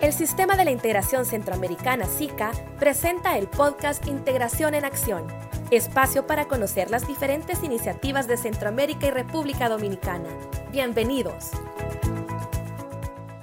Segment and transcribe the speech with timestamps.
[0.00, 5.26] El Sistema de la Integración Centroamericana SICA presenta el podcast Integración en Acción,
[5.70, 10.30] espacio para conocer las diferentes iniciativas de Centroamérica y República Dominicana.
[10.72, 11.50] Bienvenidos.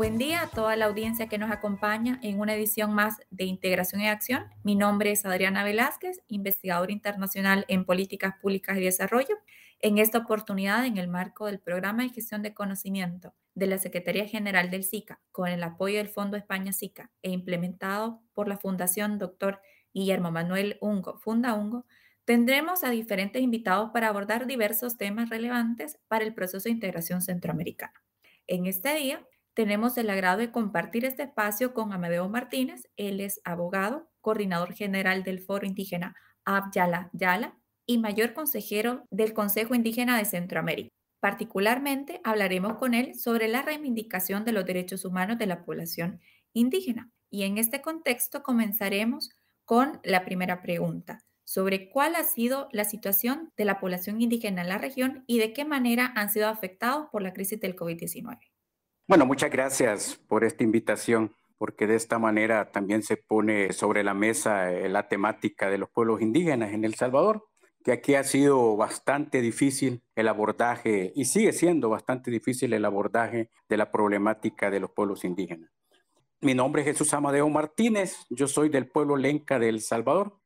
[0.00, 4.00] Buen día a toda la audiencia que nos acompaña en una edición más de Integración
[4.00, 4.46] en Acción.
[4.62, 9.36] Mi nombre es Adriana Velázquez, investigadora internacional en políticas públicas y desarrollo.
[9.78, 14.26] En esta oportunidad, en el marco del Programa de Gestión de Conocimiento de la Secretaría
[14.26, 19.18] General del SICA, con el apoyo del Fondo España SICA e implementado por la Fundación
[19.18, 19.60] Dr.
[19.92, 21.84] Guillermo Manuel Ungo, Funda Ungo,
[22.24, 28.02] tendremos a diferentes invitados para abordar diversos temas relevantes para el proceso de integración centroamericana.
[28.46, 32.88] En este día tenemos el agrado de compartir este espacio con Amadeo Martínez.
[32.96, 36.14] Él es abogado, coordinador general del Foro Indígena
[36.44, 40.90] Abyala Yala y mayor consejero del Consejo Indígena de Centroamérica.
[41.20, 46.20] Particularmente hablaremos con él sobre la reivindicación de los derechos humanos de la población
[46.52, 47.10] indígena.
[47.30, 49.30] Y en este contexto comenzaremos
[49.64, 54.68] con la primera pregunta sobre cuál ha sido la situación de la población indígena en
[54.68, 58.49] la región y de qué manera han sido afectados por la crisis del COVID-19.
[59.10, 64.14] Bueno, muchas gracias por esta invitación, porque de esta manera también se pone sobre la
[64.14, 67.48] mesa eh, la temática de los pueblos indígenas en El Salvador,
[67.82, 73.50] que aquí ha sido bastante difícil el abordaje y sigue siendo bastante difícil el abordaje
[73.68, 75.72] de la problemática de los pueblos indígenas.
[76.40, 80.39] Mi nombre es Jesús Amadeo Martínez, yo soy del pueblo Lenca de El Salvador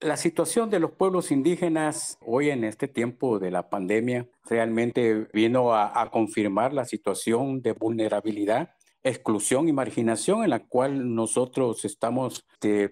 [0.00, 5.74] la situación de los pueblos indígenas hoy en este tiempo de la pandemia realmente vino
[5.74, 12.44] a, confirmar la situación de vulnerabilidad, exclusión y marginación en la cual nosotros estamos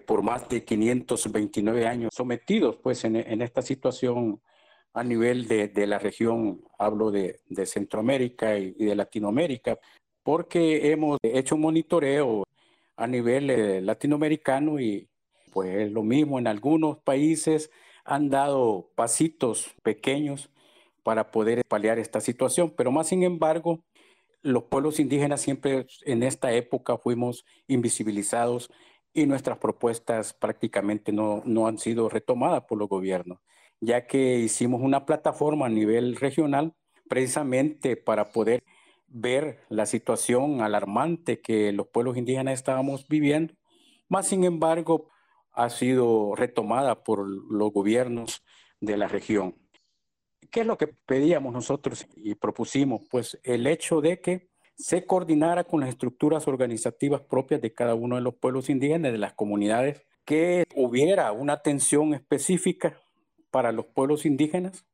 [0.05, 4.41] por más de 529 años sometidos pues en, esta situación
[4.93, 9.79] a nivel de, la región, hablo de, Centroamérica y, de Latinoamérica,
[10.23, 12.43] porque hemos hecho un monitoreo
[12.97, 15.07] a nivel eh, latinoamericano y,
[15.51, 17.71] pues es lo mismo, en algunos países
[18.05, 20.49] han dado pasitos pequeños
[21.03, 23.83] para poder paliar esta situación, pero más sin embargo,
[24.41, 28.69] los pueblos indígenas siempre en esta época fuimos invisibilizados
[29.13, 33.39] y nuestras propuestas prácticamente no, no han sido retomadas por los gobiernos,
[33.81, 36.73] ya que hicimos una plataforma a nivel regional
[37.09, 38.63] precisamente para poder
[39.07, 43.53] ver la situación alarmante que los pueblos indígenas estábamos viviendo.
[44.09, 45.09] Más sin embargo,
[45.57, 48.43] ha sido retomada por los gobiernos
[48.79, 49.55] de la región.
[50.51, 53.01] ¿Qué es lo que pedíamos nosotros y propusimos?
[53.09, 58.15] Pues el hecho de que se coordinara con las estructuras organizativas propias de cada uno
[58.15, 63.01] de los pueblos indígenas, de las comunidades, que hubiera una atención específica
[63.49, 64.85] para los pueblos indígenas,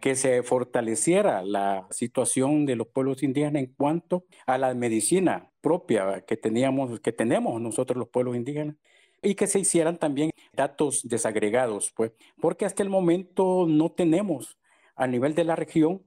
[0.00, 6.20] que se fortaleciera la situación de los pueblos indígenas en cuanto a la medicina propia
[6.20, 8.76] que teníamos, que tenemos nosotros los pueblos indígenas,
[9.24, 14.58] y que se hicieran también datos desagregados, pues, porque hasta el momento no tenemos
[14.94, 16.04] a nivel de la región,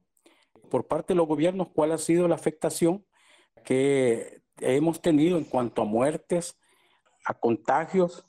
[0.70, 3.06] por parte de los gobiernos, cuál ha sido la afectación
[3.66, 6.58] que hemos tenido en cuanto a muertes,
[7.26, 8.26] a contagios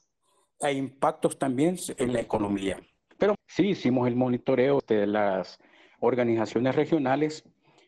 [0.61, 2.81] e impactos también en la economía.
[3.19, 5.59] Pero sí hicimos el monitoreo de las
[6.01, 7.45] organizaciones regionales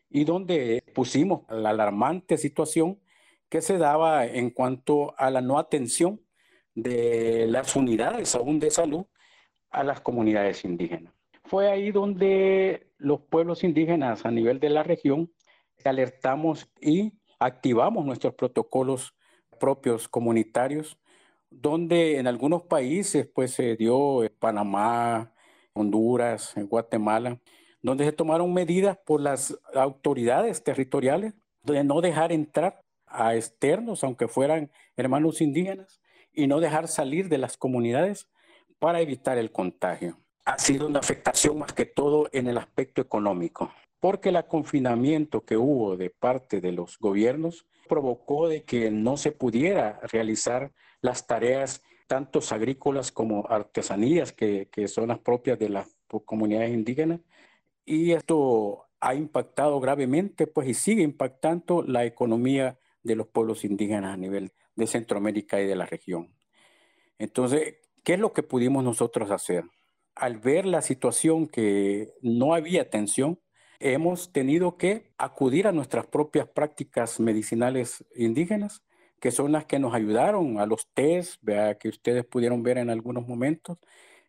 [0.09, 2.99] y donde pusimos la alarmante situación
[3.49, 6.21] que se daba en cuanto a la no atención
[6.75, 9.05] de las unidades aún de salud
[9.69, 11.13] a las comunidades indígenas.
[11.45, 15.31] Fue ahí donde los pueblos indígenas a nivel de la región
[15.83, 19.15] alertamos y activamos nuestros protocolos
[19.59, 20.97] propios comunitarios,
[21.49, 25.33] donde en algunos países pues se dio en Panamá,
[25.73, 27.39] Honduras, en Guatemala,
[27.81, 31.33] donde se tomaron medidas por las autoridades territoriales
[31.63, 36.00] de no dejar entrar a externos, aunque fueran hermanos indígenas,
[36.33, 38.27] y no dejar salir de las comunidades
[38.79, 40.17] para evitar el contagio.
[40.45, 45.57] Ha sido una afectación más que todo en el aspecto económico, porque el confinamiento que
[45.57, 51.83] hubo de parte de los gobiernos provocó de que no se pudiera realizar las tareas
[52.07, 55.95] tanto agrícolas como artesanías que, que son las propias de las
[56.25, 57.21] comunidades indígenas
[57.85, 64.13] y esto ha impactado gravemente pues y sigue impactando la economía de los pueblos indígenas
[64.13, 64.51] a nivel
[64.81, 66.33] de Centroamérica y de la región.
[67.17, 69.63] Entonces, ¿qué es lo que pudimos nosotros hacer?
[70.15, 73.39] Al ver la situación que no había atención,
[73.79, 78.83] hemos tenido que acudir a nuestras propias prácticas medicinales indígenas,
[79.19, 81.41] que son las que nos ayudaron a los test,
[81.79, 83.77] que ustedes pudieron ver en algunos momentos,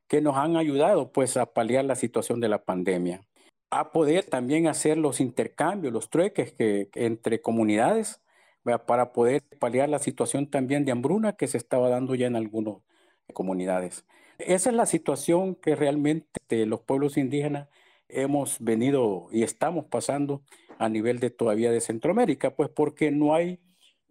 [0.06, 3.22] que nos han ayudado pues a paliar la situación de la pandemia,
[3.70, 8.20] a poder también hacer los intercambios, los trueques que, entre comunidades
[8.62, 12.76] para poder paliar la situación también de hambruna que se estaba dando ya en algunas
[13.32, 14.04] comunidades.
[14.38, 17.68] Esa es la situación que realmente los pueblos indígenas
[18.08, 20.42] hemos venido y estamos pasando
[20.78, 23.60] a nivel de todavía de Centroamérica, pues porque no hay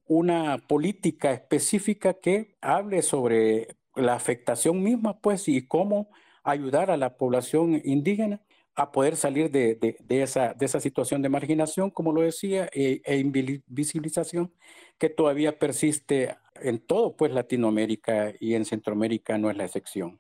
[0.05, 6.09] una política específica que hable sobre la afectación misma, pues, y cómo
[6.43, 8.41] ayudar a la población indígena
[8.75, 13.17] a poder salir de, esa, de esa situación de marginación, como lo decía, e, e,
[13.17, 14.53] invisibilización
[14.97, 20.19] que todavía persiste en todo pues Latinoamérica y en Centroamérica no es la excepción.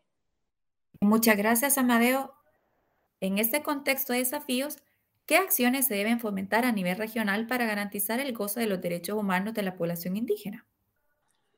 [0.99, 2.33] Muchas gracias, Amadeo.
[3.21, 4.77] En este contexto de desafíos,
[5.25, 9.17] ¿qué acciones se deben fomentar a nivel regional para garantizar el gozo de los derechos
[9.17, 10.65] humanos de la población indígena?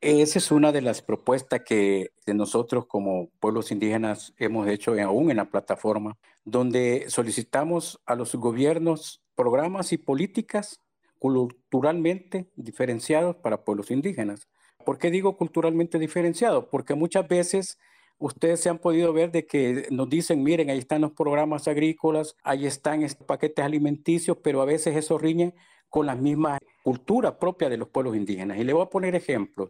[0.03, 5.37] Esa es una de las propuestas que nosotros como pueblos indígenas hemos hecho aún en
[5.37, 10.81] la plataforma, donde solicitamos a los gobiernos programas y políticas
[11.19, 14.49] culturalmente diferenciados para pueblos indígenas.
[14.85, 16.65] ¿Por qué digo culturalmente diferenciados?
[16.69, 17.79] Porque muchas veces
[18.17, 22.35] ustedes se han podido ver de que nos dicen, miren, ahí están los programas agrícolas,
[22.43, 25.53] ahí están estos paquetes alimenticios, pero a veces eso riñe
[25.93, 28.57] con las mismas culturas propias de los pueblos indígenas.
[28.57, 29.69] Y le voy a poner ejemplos.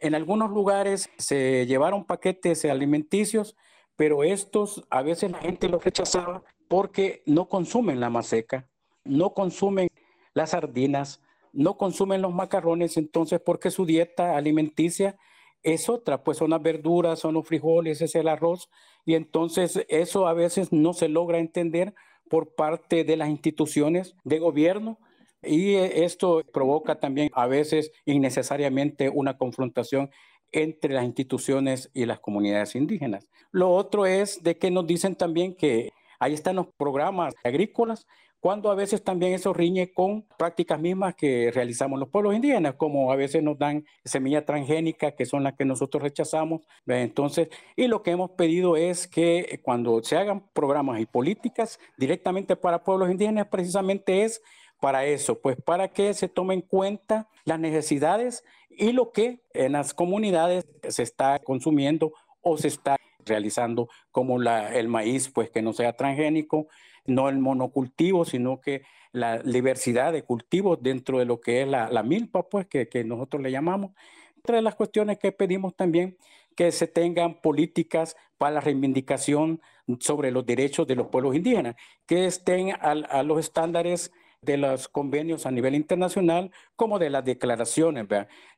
[0.00, 3.56] En algunos lugares se llevaron paquetes alimenticios,
[3.94, 8.68] pero estos a veces la gente los rechazaba porque no consumen la maseca,
[9.04, 9.86] no consumen
[10.34, 11.22] las sardinas,
[11.52, 15.18] no consumen los macarrones, entonces porque su dieta alimenticia
[15.62, 18.70] es otra, pues son las verduras, son los frijoles, es el arroz,
[19.04, 21.94] y entonces eso a veces no se logra entender
[22.28, 24.98] por parte de las instituciones de gobierno
[25.42, 30.10] y esto provoca también a veces innecesariamente una confrontación
[30.52, 33.28] entre las instituciones y las comunidades indígenas.
[33.52, 38.06] Lo otro es de que nos dicen también que ahí están los programas agrícolas,
[38.40, 43.12] cuando a veces también eso riñe con prácticas mismas que realizamos los pueblos indígenas, como
[43.12, 46.62] a veces nos dan semilla transgénica, que son las que nosotros rechazamos.
[46.86, 52.56] Entonces, y lo que hemos pedido es que cuando se hagan programas y políticas directamente
[52.56, 54.40] para pueblos indígenas, precisamente es
[54.80, 59.72] para eso, pues para que se tomen en cuenta las necesidades y lo que en
[59.72, 65.72] las comunidades se está consumiendo o se está realizando como el maíz, pues que no
[65.72, 66.68] sea transgénico,
[67.06, 68.82] no el monocultivo, sino que
[69.12, 73.50] la diversidad de cultivos dentro de lo que es la, milpa, pues que, nosotros le
[73.50, 73.92] llamamos.
[74.36, 76.16] Entre las cuestiones que pedimos también
[76.56, 79.60] que se tengan políticas para la reivindicación
[79.98, 85.44] sobre los derechos de los pueblos indígenas, que estén a los estándares de los convenios
[85.44, 88.06] a nivel internacional como de las declaraciones,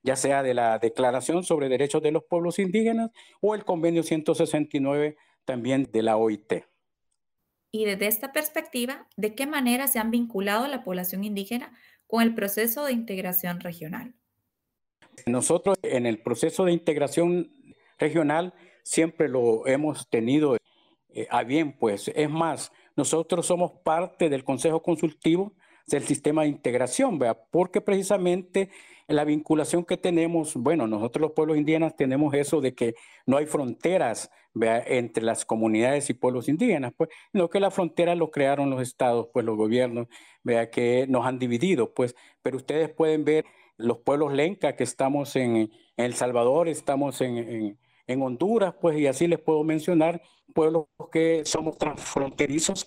[0.03, 5.17] ya sea de la Declaración sobre Derechos de los Pueblos Indígenas o el convenio 169
[5.45, 6.65] también de la OIT.
[7.73, 11.73] Y desde esta perspectiva, ¿de qué manera se han vinculado a la población indígena
[12.07, 14.15] con el proceso de integración regional?
[15.27, 17.51] Nosotros en el proceso de integración
[17.99, 18.55] regional
[18.85, 20.57] siempre lo hemos tenido
[21.15, 25.55] eh, a bien, pues es más, nosotros somos parte del Consejo Consultivo
[25.87, 27.35] del sistema de integración, ¿vea?
[27.35, 28.71] porque precisamente
[29.09, 32.95] la vinculación que tenemos, bueno, nosotros los pueblos indígenas tenemos eso de que
[33.27, 34.83] no hay fronteras ¿vea?
[34.87, 39.29] entre las comunidades y pueblos indígenas, pues, no que la frontera lo crearon los estados,
[39.33, 40.09] pues los gobiernos,
[40.43, 43.45] vea que nos han dividido, pues, pero ustedes pueden ver
[43.77, 47.79] los pueblos lenca que estamos en, El Salvador, estamos en
[48.21, 50.21] Honduras, pues, y así les puedo mencionar
[50.53, 52.87] pueblos que somos transfronterizos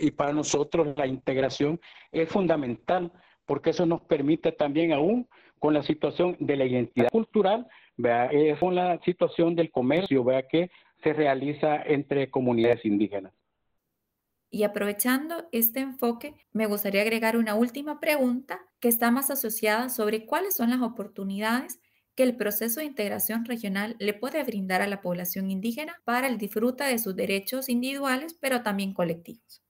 [0.00, 3.12] y para nosotros la integración es fundamental
[3.46, 8.30] porque eso nos permite también aún con la situación de la identidad cultural, ¿vea?
[8.58, 10.46] con la situación del comercio ¿vea?
[10.46, 10.70] que
[11.02, 13.32] se realiza entre comunidades indígenas.
[14.50, 20.24] Y aprovechando este enfoque, me gustaría agregar una última pregunta que está más asociada sobre
[20.24, 21.80] cuáles son las oportunidades
[22.18, 26.36] que el proceso de integración regional le puede brindar a la población indígena para el
[26.36, 29.62] disfrute de sus derechos individuales, pero también colectivos.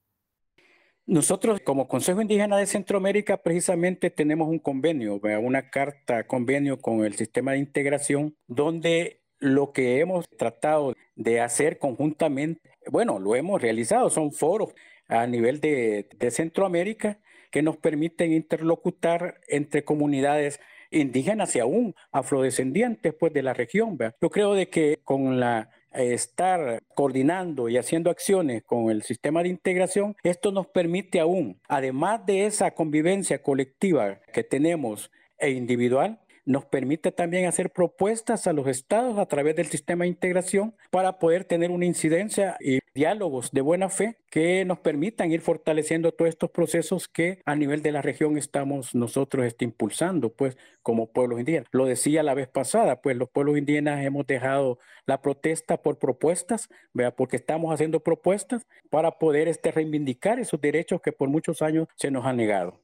[1.05, 7.17] Nosotros como Consejo Indígena de Centroamérica precisamente tenemos un convenio, una carta convenio con el
[7.17, 14.09] sistema de integración, donde lo que hemos tratado de hacer conjuntamente, bueno, lo hemos realizado,
[14.09, 14.73] son foros
[15.07, 23.15] a nivel de, de Centroamérica que nos permiten interlocutar entre comunidades indígenas y aún afrodescendientes
[23.15, 23.99] pues, de la región.
[24.21, 29.49] Yo creo de que con la estar coordinando y haciendo acciones con el sistema de
[29.49, 36.65] integración, esto nos permite aún, además de esa convivencia colectiva que tenemos e individual, nos
[36.65, 41.45] permite también hacer propuestas a los estados a través del sistema de integración para poder
[41.45, 46.51] tener una incidencia y diálogos de buena fe que nos permitan ir fortaleciendo todos estos
[46.51, 51.69] procesos que a nivel de la región estamos nosotros este, impulsando, pues como pueblos indígenas.
[51.71, 56.69] Lo decía la vez pasada, pues los pueblos indígenas hemos dejado la protesta por propuestas,
[56.93, 57.15] ¿vea?
[57.15, 62.11] porque estamos haciendo propuestas para poder este, reivindicar esos derechos que por muchos años se
[62.11, 62.81] nos han negado.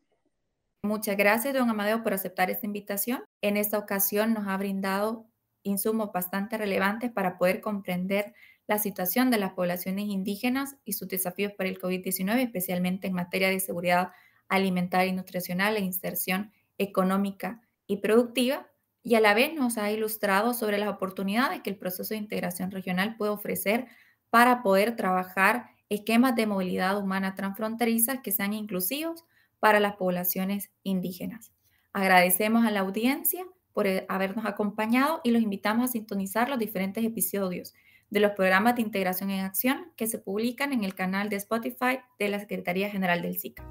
[0.84, 3.24] Muchas gracias, don Amadeo, por aceptar esta invitación.
[3.40, 5.26] En esta ocasión nos ha brindado
[5.64, 8.32] insumos bastante relevantes para poder comprender
[8.66, 13.50] la situación de las poblaciones indígenas y sus desafíos para el COVID-19, especialmente en materia
[13.50, 14.12] de seguridad
[14.48, 18.68] alimentaria y nutricional e inserción económica y productiva,
[19.02, 22.70] y a la vez nos ha ilustrado sobre las oportunidades que el proceso de integración
[22.70, 23.86] regional puede ofrecer
[24.30, 29.24] para poder trabajar esquemas de movilidad humana transfronteriza que sean inclusivos
[29.60, 31.52] para las poblaciones indígenas.
[31.92, 37.04] Agradecemos a la audiencia por eh, habernos acompañado y los invitamos a sintonizar los diferentes
[37.04, 37.74] episodios
[38.14, 41.98] de los programas de integración en acción que se publican en el canal de Spotify
[42.16, 43.64] de la Secretaría General del SICA.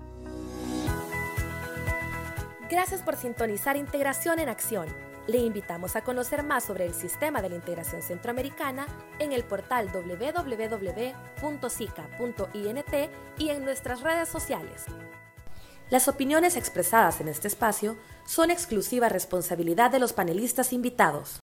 [2.70, 4.88] Gracias por sintonizar Integración en Acción.
[5.28, 8.86] Le invitamos a conocer más sobre el sistema de la integración centroamericana
[9.20, 11.14] en el portal www.sica.int
[13.38, 14.88] y en nuestras redes sociales.
[15.90, 17.96] Las opiniones expresadas en este espacio
[18.26, 21.42] son exclusiva responsabilidad de los panelistas invitados.